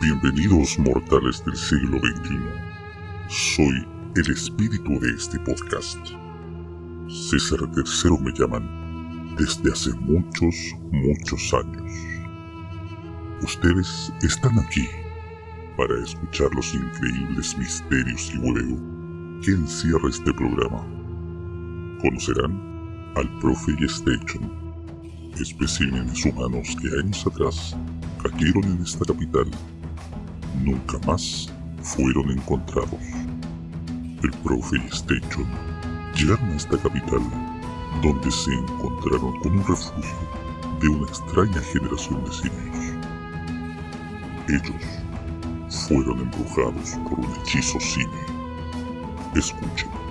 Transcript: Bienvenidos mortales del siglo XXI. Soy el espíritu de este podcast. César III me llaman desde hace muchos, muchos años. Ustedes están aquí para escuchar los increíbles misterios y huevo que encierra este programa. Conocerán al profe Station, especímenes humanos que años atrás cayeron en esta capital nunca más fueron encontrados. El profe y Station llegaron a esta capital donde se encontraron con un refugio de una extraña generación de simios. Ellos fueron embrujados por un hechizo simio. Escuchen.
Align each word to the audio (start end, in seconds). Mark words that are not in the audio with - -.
Bienvenidos 0.00 0.76
mortales 0.80 1.44
del 1.44 1.56
siglo 1.56 1.98
XXI. 2.00 2.38
Soy 3.28 3.86
el 4.16 4.32
espíritu 4.32 4.98
de 4.98 5.10
este 5.14 5.38
podcast. 5.38 5.98
César 7.08 7.60
III 7.60 8.18
me 8.20 8.32
llaman 8.32 9.36
desde 9.36 9.70
hace 9.70 9.92
muchos, 10.00 10.56
muchos 10.90 11.54
años. 11.54 11.92
Ustedes 13.42 14.12
están 14.22 14.58
aquí 14.58 14.88
para 15.76 16.02
escuchar 16.02 16.52
los 16.54 16.74
increíbles 16.74 17.56
misterios 17.56 18.32
y 18.34 18.38
huevo 18.38 18.76
que 19.42 19.52
encierra 19.52 20.08
este 20.08 20.34
programa. 20.34 20.84
Conocerán 22.02 23.12
al 23.14 23.38
profe 23.38 23.72
Station, 23.84 24.50
especímenes 25.38 26.24
humanos 26.26 26.76
que 26.82 26.88
años 26.98 27.24
atrás 27.26 27.76
cayeron 28.22 28.64
en 28.64 28.82
esta 28.82 29.04
capital 29.04 29.46
nunca 30.62 30.98
más 31.06 31.52
fueron 31.82 32.30
encontrados. 32.30 33.00
El 34.22 34.30
profe 34.42 34.76
y 34.76 34.86
Station 34.94 35.46
llegaron 36.16 36.50
a 36.52 36.56
esta 36.56 36.78
capital 36.78 37.20
donde 38.02 38.30
se 38.30 38.52
encontraron 38.52 39.38
con 39.40 39.52
un 39.52 39.66
refugio 39.66 40.14
de 40.80 40.88
una 40.88 41.06
extraña 41.06 41.60
generación 41.72 42.24
de 42.24 42.32
simios. 42.32 42.74
Ellos 44.48 45.84
fueron 45.88 46.20
embrujados 46.20 46.90
por 47.08 47.18
un 47.18 47.34
hechizo 47.36 47.80
simio. 47.80 48.08
Escuchen. 49.34 50.03